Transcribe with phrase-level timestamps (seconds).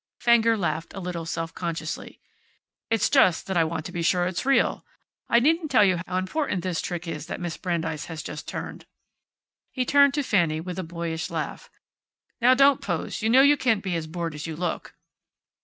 [0.19, 2.19] Fenger laughed, a little self consciously.
[2.89, 4.83] "It's just that I want to be sure it's real.
[5.29, 8.87] I needn't tell you how important this trick is that Miss Brandeis has just turned."
[9.71, 11.69] He turned to Fanny, with a boyish laugh.
[12.41, 13.21] "Now don't pose.
[13.21, 14.95] You know you can't be as bored as you look."